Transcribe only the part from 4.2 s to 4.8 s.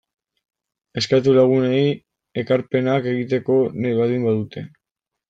badute.